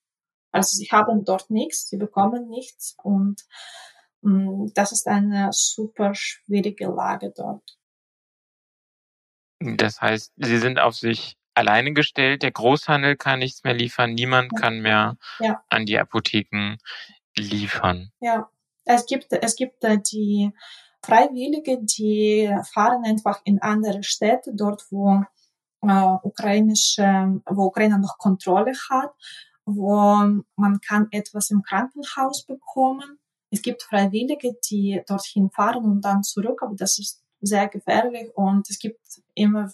Also 0.51 0.77
sie 0.77 0.87
haben 0.91 1.25
dort 1.25 1.49
nichts, 1.49 1.87
sie 1.89 1.97
bekommen 1.97 2.47
nichts 2.47 2.95
und 3.01 3.43
mh, 4.21 4.71
das 4.75 4.91
ist 4.91 5.07
eine 5.07 5.49
super 5.51 6.13
schwierige 6.13 6.87
Lage 6.87 7.33
dort. 7.35 7.77
Das 9.59 10.01
heißt, 10.01 10.33
sie 10.35 10.57
sind 10.57 10.79
auf 10.79 10.95
sich 10.95 11.37
alleine 11.55 11.93
gestellt, 11.93 12.43
der 12.43 12.51
Großhandel 12.51 13.15
kann 13.15 13.39
nichts 13.39 13.63
mehr 13.63 13.73
liefern, 13.73 14.13
niemand 14.13 14.51
Ja. 14.53 14.59
kann 14.59 14.79
mehr 14.81 15.17
Ja. 15.39 15.63
an 15.69 15.85
die 15.85 15.99
Apotheken 15.99 16.77
liefern. 17.37 18.11
Ja, 18.19 18.49
es 18.85 19.05
gibt, 19.05 19.27
es 19.31 19.55
gibt 19.55 19.83
äh, 19.83 19.97
die 19.99 20.51
Freiwillige, 21.05 21.79
die 21.81 22.49
fahren 22.73 23.03
einfach 23.05 23.41
in 23.43 23.61
andere 23.61 24.03
Städte, 24.03 24.51
dort 24.53 24.85
wo 24.91 25.23
äh, 25.81 26.17
ukrainische, 26.23 27.41
wo 27.49 27.65
Ukraine 27.65 27.99
noch 27.99 28.17
Kontrolle 28.17 28.71
hat, 28.89 29.11
wo 29.65 29.95
man 30.55 30.79
kann 30.85 31.07
etwas 31.11 31.49
im 31.51 31.61
Krankenhaus 31.61 32.45
bekommen. 32.45 33.19
Es 33.51 33.61
gibt 33.61 33.83
Freiwillige, 33.83 34.55
die 34.69 35.01
dorthin 35.07 35.49
fahren 35.51 35.83
und 35.83 36.01
dann 36.01 36.23
zurück, 36.23 36.61
aber 36.63 36.75
das 36.75 36.99
ist 36.99 37.21
sehr 37.41 37.67
gefährlich 37.67 38.31
und 38.35 38.69
es 38.69 38.79
gibt 38.79 39.01
immer, 39.35 39.69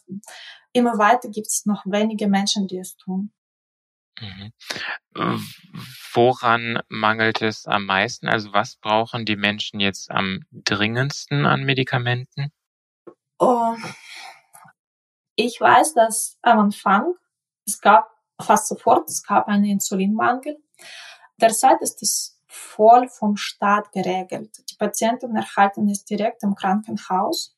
immer 0.74 0.98
weiter 0.98 1.30
gibt 1.30 1.48
es 1.48 1.66
noch 1.66 1.86
wenige 1.86 2.28
Menschen, 2.28 2.68
die 2.68 2.78
es 2.78 2.96
tun. 2.98 3.32
Mhm. 4.20 4.54
Woran 6.14 6.82
mangelt 6.90 7.42
es 7.42 7.66
am 7.66 7.86
meisten? 7.86 8.28
Also 8.28 8.54
was 8.54 8.76
brauchen 8.76 9.26
die 9.26 9.36
Menschen 9.36 9.80
jetzt 9.80 10.12
am 10.12 10.42
dringendsten 10.52 11.46
an 11.46 11.64
Medikamenten? 11.64 12.52
Oh, 13.40 13.76
ich 15.36 15.62
weiß, 15.62 15.94
dass 15.94 16.38
am 16.42 16.60
Anfang, 16.60 17.14
es 17.66 17.80
gab 17.80 18.12
fast 18.42 18.68
sofort, 18.68 19.10
es 19.10 19.24
gab 19.24 19.48
einen 19.48 19.64
Insulinmangel. 19.64 20.58
Derzeit 21.38 21.82
ist 21.82 22.02
es 22.04 22.42
voll 22.48 23.08
vom 23.08 23.38
Staat 23.38 23.92
geregelt. 23.94 24.58
Die 24.70 24.76
Patienten 24.76 25.36
erhalten 25.36 25.88
es 25.88 26.04
direkt 26.04 26.44
im 26.44 26.56
Krankenhaus. 26.56 27.56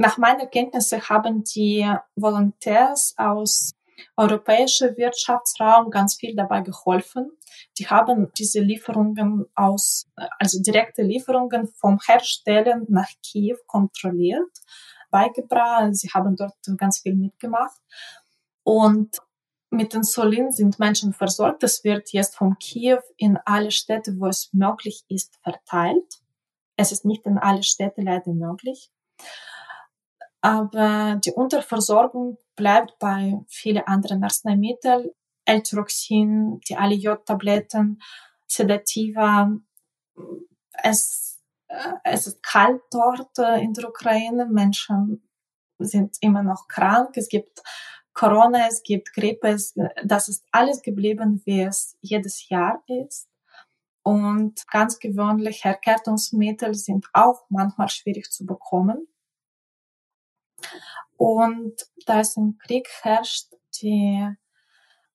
Nach 0.00 0.16
meiner 0.16 0.46
Kenntnisse 0.46 1.10
haben 1.10 1.44
die 1.44 1.86
Volontärs 2.16 3.12
aus 3.18 3.72
europäischer 4.16 4.96
Wirtschaftsraum 4.96 5.90
ganz 5.90 6.14
viel 6.14 6.34
dabei 6.34 6.62
geholfen. 6.62 7.30
Die 7.76 7.86
haben 7.86 8.32
diese 8.32 8.60
Lieferungen 8.60 9.44
aus, 9.54 10.08
also 10.38 10.62
direkte 10.62 11.02
Lieferungen 11.02 11.68
vom 11.76 11.98
Herstellen 12.06 12.86
nach 12.88 13.10
Kiew 13.22 13.58
kontrolliert, 13.66 14.48
beigebracht. 15.10 15.94
Sie 15.94 16.08
haben 16.08 16.34
dort 16.34 16.56
ganz 16.78 17.00
viel 17.00 17.14
mitgemacht. 17.14 17.78
Und 18.62 19.18
mit 19.68 19.92
Insulin 19.92 20.50
sind 20.50 20.78
Menschen 20.78 21.12
versorgt. 21.12 21.62
Das 21.62 21.84
wird 21.84 22.10
jetzt 22.14 22.36
von 22.36 22.58
Kiew 22.58 23.02
in 23.18 23.38
alle 23.44 23.70
Städte, 23.70 24.18
wo 24.18 24.28
es 24.28 24.48
möglich 24.54 25.04
ist, 25.08 25.36
verteilt. 25.42 26.22
Es 26.76 26.90
ist 26.90 27.04
nicht 27.04 27.26
in 27.26 27.36
alle 27.36 27.62
Städte 27.62 28.00
leider 28.00 28.32
möglich. 28.32 28.90
Aber 30.40 31.20
die 31.24 31.32
Unterversorgung 31.32 32.38
bleibt 32.56 32.98
bei 32.98 33.38
vielen 33.48 33.86
anderen 33.86 34.24
Arzneimitteln. 34.24 35.10
L-Tyroxin, 35.44 36.60
die 36.68 36.76
ALJ-Tabletten, 36.76 38.00
Sedativa. 38.46 39.50
Es, 40.82 41.42
äh, 41.68 41.92
es 42.04 42.26
ist 42.26 42.42
kalt 42.42 42.82
dort 42.90 43.38
äh, 43.38 43.60
in 43.60 43.72
der 43.74 43.88
Ukraine. 43.88 44.46
Menschen 44.46 45.22
sind 45.78 46.16
immer 46.20 46.42
noch 46.42 46.68
krank. 46.68 47.16
Es 47.16 47.28
gibt 47.28 47.62
Corona, 48.12 48.68
es 48.68 48.82
gibt 48.82 49.12
Grippe. 49.12 49.56
Das 50.04 50.28
ist 50.28 50.44
alles 50.52 50.82
geblieben, 50.82 51.42
wie 51.44 51.62
es 51.62 51.96
jedes 52.00 52.48
Jahr 52.48 52.82
ist. 52.86 53.28
Und 54.02 54.66
ganz 54.68 54.98
gewöhnlich 54.98 55.64
Herkärtungsmittel 55.64 56.74
sind 56.74 57.06
auch 57.12 57.44
manchmal 57.48 57.88
schwierig 57.88 58.30
zu 58.30 58.46
bekommen. 58.46 59.06
Und 61.20 61.74
da 62.06 62.20
es 62.20 62.38
ein 62.38 62.56
Krieg 62.56 62.88
herrscht, 63.02 63.48
die 63.82 64.26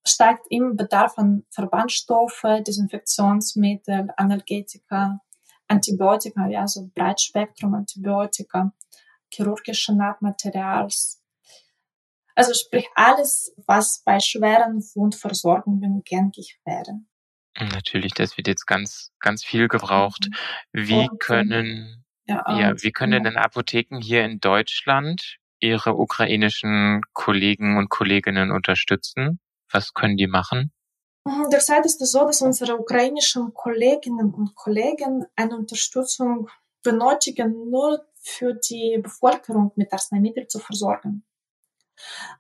steigt 0.06 0.46
im 0.52 0.76
Bedarf 0.76 1.18
an 1.18 1.48
Verbandstoffe, 1.50 2.44
Desinfektionsmittel, 2.60 4.10
Analgetika, 4.16 5.20
Antibiotika, 5.68 6.48
ja, 6.48 6.68
so 6.68 6.92
Breitspektrum-Antibiotika, 6.94 8.72
chirurgische 9.34 9.96
Nahtmaterials. 9.96 11.24
Also 12.36 12.54
sprich 12.54 12.88
alles, 12.94 13.56
was 13.66 14.04
bei 14.06 14.20
schweren 14.20 14.84
Wundversorgungen 14.94 16.04
gängig 16.04 16.60
wäre. 16.66 17.00
Natürlich, 17.74 18.14
das 18.14 18.38
wird 18.38 18.48
jetzt 18.48 18.68
ganz, 18.68 19.12
ganz 19.20 19.44
viel 19.44 19.68
gebraucht. 19.68 20.30
Wie 20.72 21.10
Und, 21.10 21.20
können, 21.20 22.06
Ja, 22.28 22.44
ja, 22.60 22.70
und- 22.70 22.84
wie 22.84 22.92
können 22.92 23.24
denn 23.24 23.38
Apotheken 23.38 24.02
hier 24.02 24.24
in 24.24 24.40
Deutschland 24.40 25.40
ihre 25.60 25.96
ukrainischen 25.96 27.02
Kollegen 27.14 27.78
und 27.78 27.90
Kolleginnen 27.90 28.52
unterstützen? 28.52 29.40
Was 29.72 29.94
können 29.94 30.18
die 30.18 30.28
machen? 30.28 30.72
Derzeit 31.52 31.86
ist 31.86 32.02
es 32.02 32.12
so, 32.12 32.26
dass 32.26 32.42
unsere 32.42 32.78
ukrainischen 32.78 33.54
Kolleginnen 33.54 34.34
und 34.34 34.56
Kollegen 34.56 35.26
eine 35.36 35.58
Unterstützung 35.58 36.50
benötigen, 36.84 37.72
nur 37.72 38.06
für 38.22 38.54
die 38.54 39.00
Bevölkerung 39.02 39.72
mit 39.76 39.92
Arzneimitteln 39.92 40.48
zu 40.48 40.60
versorgen. 40.60 41.24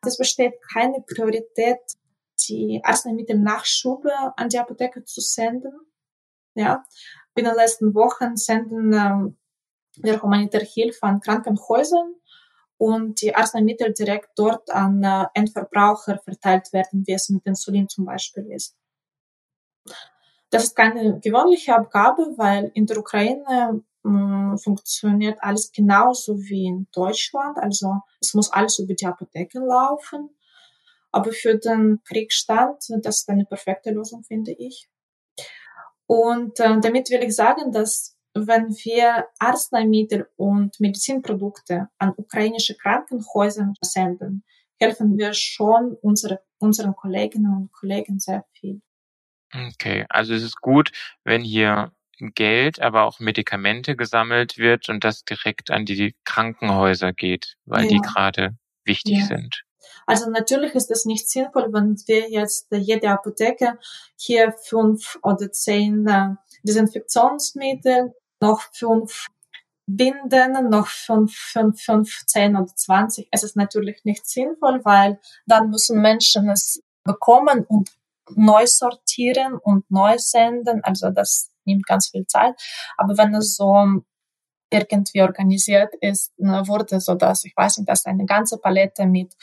Es 0.06 0.18
besteht 0.18 0.54
keine 0.72 1.02
Priorität, 1.02 1.80
die 2.48 2.82
Arzneimittelnachschube 2.84 4.12
an 4.38 4.50
die 4.50 4.60
Apotheke 4.60 5.04
zu 5.04 5.22
senden. 5.22 5.74
Ja, 6.54 6.84
in 7.36 7.46
den 7.46 7.56
letzten 7.56 7.94
Wochen 7.96 8.38
senden 8.38 8.94
ähm, 8.94 9.38
wir 9.98 10.22
humanitäre 10.22 10.66
Hilfe 10.66 11.04
an 11.04 11.22
Krankenhäusern 11.22 12.16
und 12.78 13.22
die 13.22 13.36
Arzneimittel 13.36 13.94
direkt 13.94 14.30
dort 14.36 14.70
an 14.72 15.04
äh, 15.04 15.26
Endverbraucher 15.34 16.20
verteilt 16.20 16.74
werden, 16.74 17.04
wie 17.06 17.14
es 17.14 17.30
mit 17.30 17.46
Insulin 17.46 17.88
zum 17.88 18.06
Beispiel 18.06 18.52
ist. 18.52 18.76
Das 20.50 20.64
ist 20.64 20.76
keine 20.76 21.20
gewöhnliche 21.20 21.76
Abgabe, 21.76 22.34
weil 22.38 22.72
in 22.74 22.86
der 22.86 22.98
Ukraine 22.98 23.84
mh, 24.04 24.58
funktioniert 24.58 25.38
alles 25.42 25.72
genauso 25.72 26.38
wie 26.40 26.66
in 26.66 26.88
Deutschland. 26.94 27.58
Also 27.58 28.02
es 28.22 28.34
muss 28.34 28.52
alles 28.52 28.80
über 28.80 28.94
die 28.94 29.06
Apotheke 29.06 29.60
laufen. 29.60 30.30
Aber 31.12 31.32
für 31.32 31.58
den 31.58 32.02
Kriegsstand, 32.04 32.84
das 33.02 33.20
ist 33.20 33.30
eine 33.30 33.46
perfekte 33.46 33.92
Lösung, 33.92 34.24
finde 34.24 34.52
ich. 34.52 34.90
Und 36.08 36.60
äh, 36.60 36.80
damit 36.80 37.10
will 37.10 37.24
ich 37.24 37.36
sagen, 37.36 37.72
dass 37.72 38.15
wenn 38.36 38.70
wir 38.70 39.28
Arzneimittel 39.40 40.28
und 40.36 40.80
Medizinprodukte 40.80 41.88
an 41.98 42.14
ukrainische 42.18 42.76
Krankenhäuser 42.76 43.74
senden, 43.82 44.44
helfen 44.78 45.18
wir 45.18 45.34
schon 45.34 45.96
unsere, 46.02 46.42
unseren 46.60 46.96
Kolleginnen 46.96 47.56
und 47.56 47.72
Kollegen 47.72 48.20
sehr 48.20 48.46
viel. 48.52 48.82
Okay, 49.54 50.06
also 50.10 50.34
es 50.34 50.44
ist 50.44 50.60
gut, 50.60 50.92
wenn 51.24 51.42
hier 51.42 51.94
Geld, 52.20 52.82
aber 52.82 53.04
auch 53.04 53.20
Medikamente 53.20 53.96
gesammelt 53.96 54.58
wird 54.58 54.90
und 54.90 55.04
das 55.04 55.24
direkt 55.24 55.72
an 55.72 55.86
die 55.86 56.16
Krankenhäuser 56.26 57.14
geht, 57.14 57.56
weil 57.66 57.88
die 57.88 57.96
Ja. 57.96 58.02
gerade 58.02 58.58
wichtig 58.84 59.20
Ja. 59.20 59.26
sind. 59.26 59.64
Also 60.08 60.30
natürlich 60.30 60.74
ist 60.76 60.92
es 60.92 61.06
nicht 61.06 61.30
sinnvoll, 61.30 61.72
wenn 61.72 61.96
wir 62.08 62.30
jetzt 62.30 62.68
jede 62.72 63.10
Apotheke 63.10 63.80
hier 64.18 64.54
fünf 64.64 65.18
oder 65.24 65.52
zehn 65.52 66.08
äh, 66.08 66.36
Desinfektionsmittel, 66.64 68.14
noch 68.42 68.62
fünf 68.74 69.28
Binden, 69.88 70.70
noch 70.70 70.88
fünf, 70.88 71.36
fünf, 71.36 71.82
fünf, 71.82 72.26
zehn 72.26 72.56
oder 72.56 72.76
zwanzig. 72.76 73.28
Es 73.32 73.44
ist 73.44 73.56
natürlich 73.56 74.04
nicht 74.04 74.28
sinnvoll, 74.28 74.82
weil 74.84 75.20
dann 75.46 75.70
müssen 75.70 76.02
Menschen 76.02 76.50
es 76.50 76.82
bekommen 77.04 77.66
und 77.66 77.92
neu 78.36 78.66
sortieren 78.66 79.54
und 79.58 79.90
neu 79.92 80.18
senden. 80.18 80.84
Also 80.84 81.12
das 81.12 81.52
nimmt 81.66 81.86
ganz 81.86 82.10
viel 82.10 82.26
Zeit. 82.26 82.60
Aber 82.98 83.18
wenn 83.18 83.36
es 83.36 83.56
so 83.56 84.02
irgendwie 84.72 85.22
organisiert 85.22 85.94
ist, 86.02 86.34
wurde 86.38 87.00
so, 87.00 87.14
dass 87.14 87.46
ich 87.46 87.54
weiß 87.56 87.78
nicht, 87.78 87.90
dass 87.90 88.08
eine 88.08 88.26
ganze 88.26 88.58
Palette 88.58 89.06
mit 89.06 89.36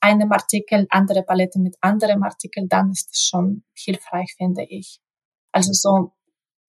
einem 0.00 0.30
Artikel, 0.32 0.86
andere 0.90 1.22
Palette 1.22 1.58
mit 1.58 1.76
anderem 1.80 2.22
Artikel, 2.24 2.68
dann 2.68 2.90
ist 2.90 3.10
es 3.12 3.22
schon 3.22 3.64
hilfreich, 3.74 4.34
finde 4.36 4.64
ich. 4.64 5.00
Also 5.52 5.72
so 5.72 6.12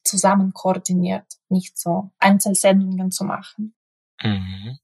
zusammen 0.04 0.54
koordiniert, 0.54 1.26
nicht 1.50 1.78
so 1.78 2.12
Einzelsendungen 2.20 3.12
zu 3.12 3.24
machen. 3.24 3.76
Mhm. 4.22 4.78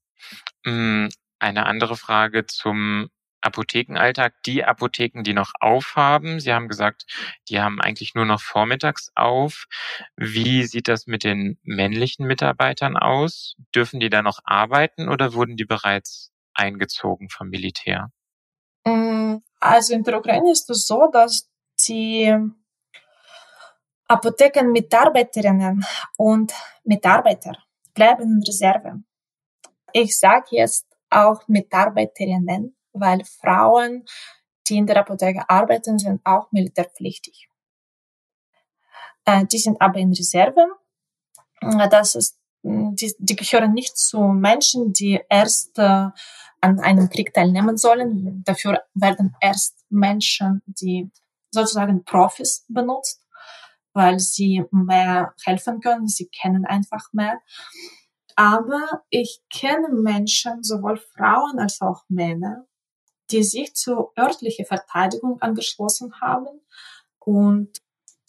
Mm, 0.64 1.08
Eine 1.38 1.66
andere 1.66 1.96
Frage 1.96 2.46
zum 2.46 3.08
Apothekenalltag. 3.40 4.42
Die 4.44 4.64
Apotheken, 4.64 5.22
die 5.22 5.32
noch 5.32 5.52
aufhaben, 5.60 6.40
Sie 6.40 6.52
haben 6.52 6.68
gesagt, 6.68 7.06
die 7.48 7.60
haben 7.60 7.80
eigentlich 7.80 8.14
nur 8.14 8.26
noch 8.26 8.40
vormittags 8.40 9.10
auf. 9.14 9.66
Wie 10.16 10.64
sieht 10.64 10.88
das 10.88 11.06
mit 11.06 11.24
den 11.24 11.58
männlichen 11.62 12.26
Mitarbeitern 12.26 12.96
aus? 12.96 13.56
Dürfen 13.74 14.00
die 14.00 14.10
da 14.10 14.22
noch 14.22 14.40
arbeiten 14.44 15.08
oder 15.08 15.32
wurden 15.32 15.56
die 15.56 15.64
bereits 15.64 16.32
eingezogen 16.54 17.30
vom 17.30 17.48
Militär? 17.48 18.10
Mm, 18.84 19.36
Also 19.60 19.94
in 19.94 20.02
der 20.04 20.18
Ukraine 20.18 20.52
ist 20.52 20.68
es 20.70 20.86
so, 20.86 21.08
dass 21.12 21.48
die 21.88 22.36
Apothekenmitarbeiterinnen 24.10 25.84
und 26.16 26.52
Mitarbeiter 26.82 27.52
bleiben 27.94 28.22
in 28.22 28.42
Reserve. 28.44 29.02
Ich 29.92 30.18
sage 30.18 30.46
jetzt 30.50 30.86
auch 31.10 31.46
Mitarbeiterinnen, 31.46 32.76
weil 32.92 33.24
Frauen, 33.24 34.04
die 34.66 34.78
in 34.78 34.86
der 34.86 34.98
Apotheke 34.98 35.48
arbeiten, 35.48 35.98
sind 35.98 36.20
auch 36.24 36.50
militärpflichtig. 36.50 37.48
Äh, 39.24 39.46
die 39.46 39.58
sind 39.58 39.80
aber 39.80 39.98
in 39.98 40.12
Reserve. 40.12 40.66
Äh, 41.60 41.88
das 41.88 42.16
ist, 42.16 42.36
die, 42.62 43.14
die 43.18 43.36
gehören 43.36 43.72
nicht 43.74 43.96
zu 43.96 44.20
Menschen, 44.20 44.92
die 44.92 45.20
erst 45.28 45.78
äh, 45.78 46.08
an 46.60 46.80
einem 46.80 47.08
Krieg 47.10 47.32
teilnehmen 47.32 47.76
sollen. 47.76 48.42
Dafür 48.44 48.82
werden 48.94 49.36
erst 49.40 49.84
Menschen, 49.88 50.62
die 50.66 51.10
sozusagen 51.52 52.04
Profis 52.04 52.64
benutzt, 52.68 53.20
weil 53.92 54.18
sie 54.20 54.64
mehr 54.70 55.34
helfen 55.44 55.80
können. 55.80 56.08
Sie 56.08 56.28
kennen 56.28 56.64
einfach 56.64 57.12
mehr. 57.12 57.40
Aber 58.36 59.02
ich 59.10 59.42
kenne 59.52 59.88
Menschen, 59.90 60.62
sowohl 60.62 60.96
Frauen 60.96 61.58
als 61.58 61.80
auch 61.80 62.04
Männer, 62.08 62.66
die 63.30 63.42
sich 63.42 63.74
zur 63.74 64.12
örtlichen 64.18 64.64
Verteidigung 64.64 65.40
angeschlossen 65.40 66.20
haben 66.20 66.48
und 67.18 67.78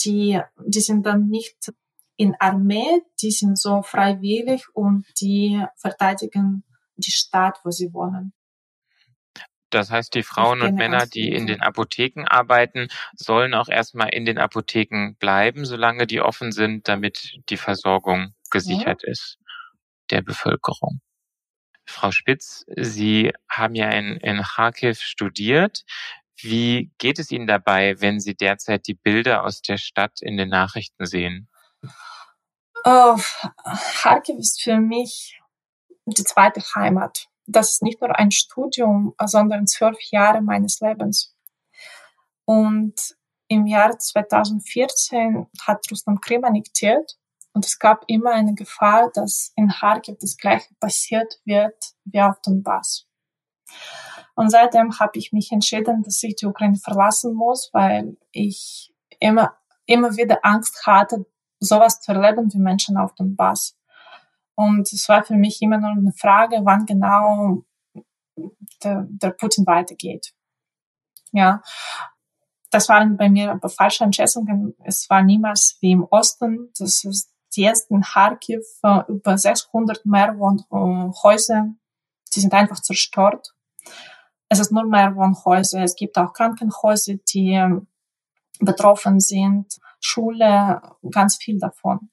die, 0.06 0.40
die 0.66 0.82
sind 0.82 1.06
dann 1.06 1.28
nicht 1.28 1.72
in 2.18 2.36
Armee, 2.40 3.02
die 3.22 3.32
sind 3.32 3.58
so 3.58 3.82
freiwillig 3.82 4.66
und 4.74 5.06
die 5.20 5.64
verteidigen 5.76 6.64
die 6.98 7.12
Stadt, 7.12 7.60
wo 7.64 7.72
sie 7.72 7.94
wohnen. 7.94 8.34
Das 9.72 9.90
heißt, 9.90 10.14
die 10.14 10.24
Frauen 10.24 10.62
und 10.62 10.76
Männer, 10.76 11.06
die 11.06 11.32
in 11.32 11.48
den 11.48 11.62
Apotheken 11.62 12.26
arbeiten, 12.28 12.88
sollen 13.16 13.54
auch 13.54 13.70
erstmal 13.70 14.10
in 14.10 14.26
den 14.26 14.38
Apotheken 14.38 15.16
bleiben, 15.20 15.66
solange 15.66 16.06
die 16.08 16.22
offen 16.22 16.52
sind, 16.52 16.88
damit 16.88 17.40
die 17.50 17.58
Versorgung 17.58 18.34
gesichert 18.50 19.04
ja. 19.04 19.12
ist 19.12 19.38
der 20.12 20.22
Bevölkerung. 20.22 21.02
Frau 21.86 22.12
Spitz, 22.12 22.66
Sie 22.76 23.34
haben 23.50 23.76
ja 23.76 23.90
in, 23.90 24.18
in 24.18 24.42
Kharkiv 24.42 25.00
studiert. 25.00 25.84
Wie 26.38 26.92
geht 26.98 27.20
es 27.20 27.32
Ihnen 27.32 27.48
dabei, 27.48 28.00
wenn 28.00 28.20
Sie 28.20 28.36
derzeit 28.36 28.88
die 28.88 28.94
Bilder 28.94 29.44
aus 29.44 29.62
der 29.62 29.78
Stadt 29.78 30.22
in 30.22 30.38
den 30.38 30.50
Nachrichten 30.50 31.06
sehen? 31.06 31.50
Oh, 32.84 33.18
Kharkiv 34.02 34.38
ist 34.38 34.62
für 34.62 34.78
mich 34.78 35.40
die 36.06 36.24
zweite 36.24 36.62
Heimat. 36.76 37.28
Das 37.48 37.74
ist 37.74 37.84
nicht 37.84 38.02
nur 38.02 38.18
ein 38.18 38.32
Studium, 38.32 39.14
sondern 39.24 39.68
zwölf 39.68 39.98
Jahre 40.12 40.42
meines 40.42 40.80
Lebens. 40.80 41.36
Und 42.46 43.16
im 43.48 43.68
Jahr 43.68 43.98
2014 43.98 45.48
hat 45.66 45.86
Russland 45.92 46.22
Krim 46.22 46.44
annektiert 46.44 47.18
und 47.54 47.66
es 47.66 47.80
gab 47.80 48.04
immer 48.08 48.32
eine 48.32 48.54
Gefahr, 48.54 49.12
dass 49.14 49.52
in 49.56 49.70
Kharkiv 49.70 50.18
das 50.20 50.38
Gleiche 50.38 50.74
passiert 50.80 51.40
wird 51.46 51.94
wie 52.06 52.22
auf 52.22 52.40
Donbass. 52.42 53.08
Und 54.36 54.50
seitdem 54.50 55.00
habe 55.00 55.18
ich 55.18 55.34
mich 55.34 55.52
entschieden, 55.52 56.04
dass 56.04 56.24
ich 56.24 56.36
die 56.36 56.46
Ukraine 56.46 56.78
verlassen 56.78 57.34
muss, 57.34 57.70
weil 57.74 58.18
ich 58.32 58.94
immer, 59.20 59.58
immer 59.86 60.16
wieder 60.16 60.40
Angst 60.44 60.86
hatte, 60.86 61.26
sowas 61.60 62.02
zu 62.02 62.14
erleben 62.14 62.52
wie 62.54 62.58
Menschen 62.58 62.98
auf 62.98 63.14
Donbass. 63.16 63.78
Und 64.56 64.92
es 64.92 65.08
war 65.10 65.24
für 65.24 65.36
mich 65.36 65.62
immer 65.62 65.78
noch 65.78 65.96
eine 65.96 66.14
Frage, 66.14 66.62
wann 66.64 66.86
genau 66.86 67.64
der, 68.84 69.08
der 69.10 69.32
Putin 69.32 69.66
weitergeht. 69.66 70.34
Ja, 71.32 71.62
das 72.70 72.90
waren 72.90 73.18
bei 73.18 73.30
mir 73.30 73.52
aber 73.52 73.70
falsche 73.70 74.04
Einschätzungen. 74.04 74.76
Es 74.84 75.10
war 75.10 75.22
niemals 75.22 75.78
wie 75.82 75.92
im 75.92 76.04
Osten. 76.04 76.72
Das 76.78 77.04
ist 77.04 77.32
jetzt 77.56 77.92
in 77.92 78.02
Kharkiv 78.02 78.64
äh, 78.84 79.02
über 79.10 79.38
600 79.38 80.06
Mehrwohnhäuser, 80.06 81.68
die 82.34 82.40
sind 82.40 82.54
einfach 82.54 82.82
zerstört. 82.82 83.54
Es 84.48 84.60
ist 84.60 84.72
nur 84.72 84.86
Mehrwohnhäuser. 84.86 85.84
Es 85.84 85.96
gibt 85.96 86.18
auch 86.18 86.34
Krankenhäuser, 86.34 87.16
die 87.34 87.52
ähm, 87.52 87.88
betroffen 88.60 89.20
sind, 89.20 89.80
Schule, 90.00 90.82
ganz 91.10 91.38
viel 91.38 91.60
davon. 91.60 92.10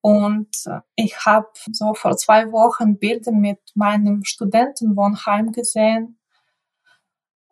Und 0.00 0.54
äh, 0.66 0.80
ich 0.94 1.26
habe 1.26 1.48
so 1.72 1.94
vor 1.94 2.16
zwei 2.16 2.50
Wochen 2.52 2.98
Bilder 2.98 3.32
mit 3.32 3.60
meinem 3.74 4.24
Studentenwohnheim 4.24 5.52
gesehen. 5.52 6.18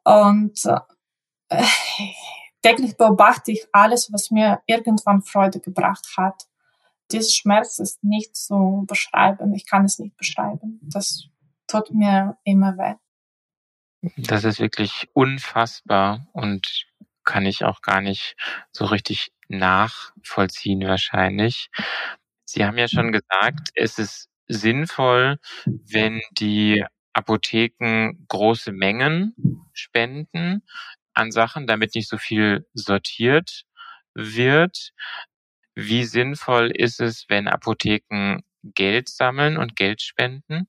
Und 0.04 0.60
äh, 1.48 1.64
täglich 2.62 2.96
beobachte 2.96 3.52
ich 3.52 3.66
alles, 3.72 4.12
was 4.12 4.30
mir 4.30 4.60
irgendwann 4.66 5.22
Freude 5.22 5.60
gebracht 5.60 6.06
hat 6.16 6.46
dieser 7.10 7.30
Schmerz 7.30 7.78
ist 7.78 8.02
nicht 8.02 8.36
zu 8.36 8.84
beschreiben. 8.86 9.54
Ich 9.54 9.66
kann 9.66 9.84
es 9.84 9.98
nicht 9.98 10.16
beschreiben. 10.16 10.80
Das 10.82 11.28
tut 11.66 11.92
mir 11.92 12.36
immer 12.44 12.76
weh. 12.76 12.94
Das 14.16 14.44
ist 14.44 14.60
wirklich 14.60 15.08
unfassbar 15.14 16.28
und 16.32 16.86
kann 17.24 17.44
ich 17.44 17.64
auch 17.64 17.82
gar 17.82 18.00
nicht 18.00 18.36
so 18.70 18.84
richtig 18.84 19.32
nachvollziehen 19.48 20.86
wahrscheinlich. 20.86 21.70
Sie 22.46 22.64
haben 22.64 22.78
ja 22.78 22.88
schon 22.88 23.12
gesagt, 23.12 23.70
es 23.74 23.98
ist 23.98 24.28
sinnvoll, 24.46 25.38
wenn 25.66 26.22
die 26.30 26.84
Apotheken 27.12 28.12
große 28.28 28.72
Mengen 28.72 29.34
spenden 29.72 30.62
an 31.12 31.32
Sachen, 31.32 31.66
damit 31.66 31.94
nicht 31.94 32.08
so 32.08 32.18
viel 32.18 32.66
sortiert 32.72 33.64
wird. 34.14 34.92
Wie 35.74 36.04
sinnvoll 36.04 36.70
ist 36.70 37.00
es, 37.00 37.26
wenn 37.28 37.48
Apotheken 37.48 38.42
Geld 38.62 39.08
sammeln 39.08 39.56
und 39.56 39.76
Geld 39.76 40.00
spenden? 40.02 40.68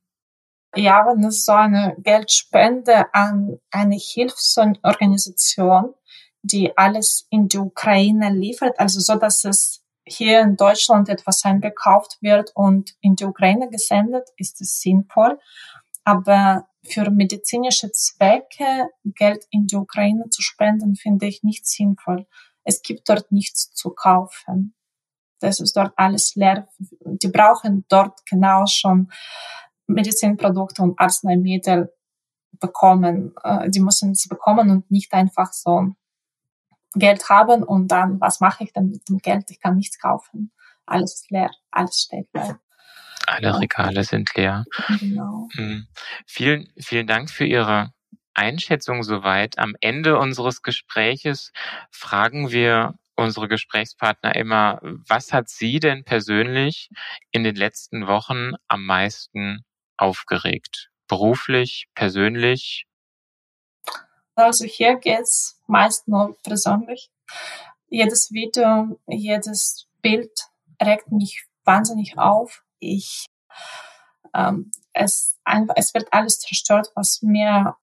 Ja, 0.76 1.06
wenn 1.06 1.24
es 1.24 1.46
so 1.46 1.54
eine 1.54 1.96
Geldspende 2.00 3.14
an 3.14 3.60
eine 3.72 3.98
Hilfsorganisation, 3.98 5.94
die 6.42 6.78
alles 6.78 7.28
in 7.30 7.48
die 7.48 7.58
Ukraine 7.58 8.32
liefert, 8.32 8.80
also 8.80 9.00
so, 9.00 9.16
dass 9.16 9.44
es 9.46 9.84
hier 10.08 10.42
in 10.42 10.56
Deutschland 10.56 11.10
etwas 11.10 11.44
eingekauft 11.44 12.18
wird 12.22 12.52
und 12.56 12.96
in 13.02 13.16
die 13.16 13.26
Ukraine 13.26 13.70
gesendet, 13.70 14.30
ist 14.38 14.62
es 14.62 14.80
sinnvoll. 14.80 15.40
Aber 16.04 16.68
für 16.84 17.10
medizinische 17.12 17.92
Zwecke 17.92 18.90
Geld 19.04 19.46
in 19.52 19.68
die 19.68 19.76
Ukraine 19.76 20.30
zu 20.30 20.42
spenden, 20.42 20.96
finde 20.96 21.28
ich 21.28 21.44
nicht 21.44 21.68
sinnvoll. 21.68 22.26
Es 22.64 22.82
gibt 22.82 23.10
dort 23.10 23.32
nichts 23.32 23.72
zu 23.74 23.92
kaufen. 23.92 24.74
Das 25.40 25.60
ist 25.60 25.76
dort 25.76 25.94
alles 25.98 26.36
leer. 26.36 26.68
Die 26.80 27.28
brauchen 27.28 27.86
dort 27.90 28.26
genau 28.26 28.66
schon 28.66 29.12
Medizinprodukte 29.88 30.82
und 30.82 31.00
Arzneimittel 31.00 31.94
bekommen. 32.60 33.34
Äh, 33.44 33.70
die 33.70 33.80
müssen 33.80 34.16
sie 34.16 34.30
bekommen 34.30 34.70
und 34.70 34.90
nicht 34.90 35.14
einfach 35.14 35.54
so 35.54 35.94
Geld 37.00 37.30
haben 37.30 37.64
und 37.64 37.88
dann, 37.90 38.20
was 38.20 38.40
mache 38.40 38.64
ich 38.64 38.74
denn 38.74 38.90
mit 38.90 39.08
dem 39.10 39.18
Geld? 39.20 39.50
Ich 39.50 39.60
kann 39.60 39.76
nichts 39.76 40.00
kaufen. 40.00 40.52
Alles 40.86 41.26
leer, 41.30 41.52
alles 41.72 42.02
steht 42.02 42.28
leer. 42.34 42.60
Alle 43.26 43.60
Regale 43.60 44.04
sind 44.04 44.34
leer. 44.36 44.66
Genau. 45.00 45.50
Mhm. 45.54 45.88
Vielen, 46.26 46.72
vielen 46.80 47.08
Dank 47.08 47.30
für 47.30 47.46
Ihre 47.46 47.92
Einschätzung 48.34 49.04
soweit. 49.04 49.60
Am 49.60 49.76
Ende 49.82 50.18
unseres 50.18 50.62
Gespräches 50.62 51.52
fragen 51.92 52.52
wir 52.52 52.94
unsere 53.18 53.48
Gesprächspartner 53.48 54.36
immer, 54.36 54.80
was 54.82 55.34
hat 55.34 55.50
Sie 55.50 55.80
denn 55.80 56.04
persönlich 56.06 56.90
in 57.32 57.44
den 57.44 57.56
letzten 57.56 58.08
Wochen 58.08 58.52
am 58.68 58.86
meisten 58.86 59.66
aufgeregt? 59.98 60.90
Beruflich, 61.08 61.88
persönlich? 61.96 62.86
Also 64.38 64.66
hier 64.66 64.98
geht's 64.98 65.60
meist 65.66 66.08
nur 66.08 66.38
persönlich. 66.44 67.12
Jedes 67.88 68.32
Video, 68.32 69.00
jedes 69.08 69.88
Bild 70.04 70.32
regt 70.80 71.12
mich 71.12 71.48
wahnsinnig 71.64 72.20
auf. 72.20 72.64
Ich, 72.78 73.26
ähm, 74.36 74.72
es, 74.94 75.40
einfach, 75.44 75.74
es 75.76 75.96
wird 75.96 76.14
alles 76.14 76.38
zerstört, 76.38 76.92
was 76.94 77.24
mir, 77.24 77.78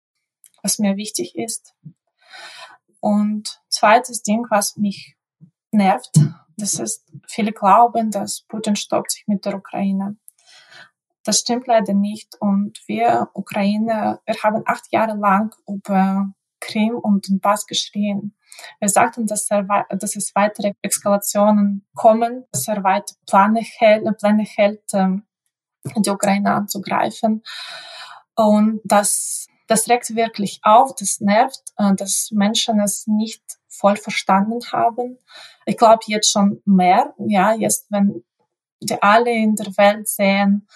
was 0.61 0.77
mir 0.77 0.97
wichtig 0.97 1.37
ist. 1.37 1.73
Und 2.99 3.61
zweites 3.69 4.21
Ding, 4.21 4.45
was 4.49 4.75
mich 4.75 5.15
nervt. 5.71 6.11
Das 6.57 6.73
ist, 6.73 7.05
viele 7.27 7.53
glauben, 7.53 8.11
dass 8.11 8.41
Putin 8.41 8.75
stoppt 8.75 9.11
sich 9.11 9.25
mit 9.25 9.45
der 9.45 9.55
Ukraine. 9.55 10.17
Das 11.23 11.39
stimmt 11.39 11.67
leider 11.67 11.93
nicht. 11.93 12.35
Und 12.41 12.77
wir 12.87 13.29
Ukraine, 13.33 14.19
wir 14.25 14.35
haben 14.43 14.63
acht 14.65 14.91
Jahre 14.91 15.15
lang 15.15 15.55
über 15.65 16.33
Krim 16.61 16.95
und 16.95 17.27
den 17.27 17.41
Pass 17.41 17.65
geschrien. 17.65 18.35
Wir 18.79 18.89
sagten, 18.89 19.27
dass, 19.27 19.47
dass 19.47 20.15
es 20.15 20.33
weitere 20.35 20.73
Eskalationen 20.81 21.85
kommen, 21.95 22.45
dass 22.51 22.67
er 22.67 22.83
weiter 22.83 23.15
Pläne 23.27 23.61
hält, 23.61 24.17
Pläne 24.17 24.43
hält 24.43 24.83
ähm, 24.93 25.23
die 25.83 26.09
Ukraine 26.09 26.53
anzugreifen. 26.53 27.43
Und 28.35 28.81
das, 28.83 29.47
das 29.67 29.89
regt 29.89 30.15
wirklich 30.15 30.59
auf, 30.63 30.95
das 30.95 31.19
nervt, 31.19 31.61
äh, 31.77 31.95
dass 31.95 32.29
Menschen 32.31 32.79
es 32.79 33.07
nicht 33.07 33.43
voll 33.67 33.95
verstanden 33.95 34.59
haben. 34.71 35.17
Ich 35.65 35.77
glaube 35.77 36.03
jetzt 36.07 36.31
schon 36.31 36.61
mehr, 36.65 37.13
ja, 37.17 37.53
jetzt 37.53 37.87
wenn 37.89 38.23
die 38.81 39.01
alle 39.01 39.31
in 39.31 39.55
der 39.55 39.77
Welt 39.77 40.07
sehen, 40.07 40.67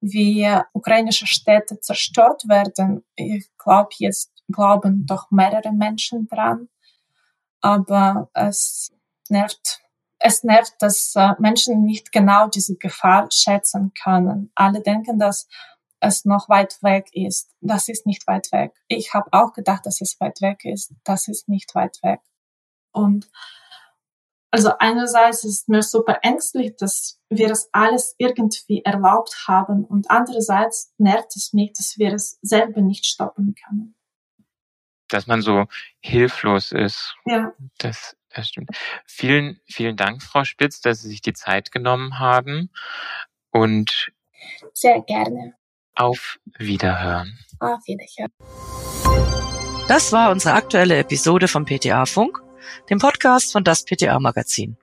wie 0.00 0.48
ukrainische 0.72 1.26
Städte 1.26 1.78
zerstört 1.80 2.48
werden. 2.48 3.04
Ich 3.14 3.48
glaube, 3.56 3.90
jetzt 3.98 4.31
glauben 4.48 5.06
doch 5.06 5.30
mehrere 5.30 5.72
Menschen 5.72 6.26
dran. 6.26 6.68
Aber 7.60 8.30
es 8.34 8.92
nervt. 9.28 9.80
Es 10.18 10.44
nervt, 10.44 10.74
dass 10.78 11.14
äh, 11.16 11.32
Menschen 11.38 11.82
nicht 11.82 12.12
genau 12.12 12.46
diese 12.46 12.76
Gefahr 12.76 13.28
schätzen 13.32 13.92
können. 14.00 14.52
Alle 14.54 14.80
denken, 14.80 15.18
dass 15.18 15.48
es 15.98 16.24
noch 16.24 16.48
weit 16.48 16.82
weg 16.82 17.08
ist. 17.12 17.50
Das 17.60 17.88
ist 17.88 18.06
nicht 18.06 18.26
weit 18.26 18.50
weg. 18.52 18.72
Ich 18.88 19.14
habe 19.14 19.28
auch 19.32 19.52
gedacht, 19.52 19.86
dass 19.86 20.00
es 20.00 20.20
weit 20.20 20.40
weg 20.40 20.64
ist. 20.64 20.92
Das 21.04 21.28
ist 21.28 21.48
nicht 21.48 21.74
weit 21.74 21.98
weg. 22.02 22.20
Und 22.92 23.30
also 24.50 24.72
einerseits 24.78 25.44
ist 25.44 25.68
mir 25.68 25.82
super 25.82 26.18
ängstlich, 26.22 26.76
dass 26.76 27.18
wir 27.30 27.48
das 27.48 27.70
alles 27.72 28.14
irgendwie 28.18 28.84
erlaubt 28.84 29.44
haben 29.48 29.84
und 29.84 30.10
andererseits 30.10 30.92
nervt 30.98 31.34
es 31.36 31.54
mich, 31.54 31.72
dass 31.72 31.96
wir 31.96 32.12
es 32.12 32.38
selber 32.42 32.82
nicht 32.82 33.06
stoppen 33.06 33.54
können. 33.54 33.94
Dass 35.12 35.26
man 35.26 35.42
so 35.42 35.66
hilflos 36.00 36.72
ist. 36.72 37.14
Ja. 37.26 37.52
Das, 37.78 38.16
das 38.30 38.48
stimmt. 38.48 38.70
Vielen, 39.06 39.60
vielen 39.66 39.96
Dank, 39.96 40.22
Frau 40.22 40.44
Spitz, 40.44 40.80
dass 40.80 41.02
Sie 41.02 41.08
sich 41.08 41.22
die 41.22 41.34
Zeit 41.34 41.72
genommen 41.72 42.18
haben 42.18 42.70
und 43.50 44.12
sehr 44.72 45.00
gerne. 45.02 45.54
Auf 45.94 46.38
Wiederhören. 46.58 47.38
Auf 47.60 47.80
Wiederhören. 47.86 48.32
Das 49.88 50.12
war 50.12 50.30
unsere 50.30 50.54
aktuelle 50.54 50.98
Episode 50.98 51.48
vom 51.48 51.64
PTA 51.66 52.06
Funk 52.06 52.42
dem 52.90 52.98
Podcast 52.98 53.52
von 53.52 53.64
das 53.64 53.84
PTA 53.84 54.18
Magazin. 54.18 54.76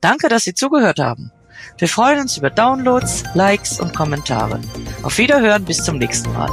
Danke, 0.00 0.28
dass 0.28 0.44
Sie 0.44 0.54
zugehört 0.54 0.98
haben. 0.98 1.32
Wir 1.78 1.88
freuen 1.88 2.20
uns 2.20 2.36
über 2.36 2.50
Downloads, 2.50 3.24
Likes 3.34 3.80
und 3.80 3.94
Kommentare. 3.94 4.60
Auf 5.02 5.18
Wiederhören 5.18 5.64
bis 5.64 5.84
zum 5.84 5.98
nächsten 5.98 6.32
Mal. 6.32 6.50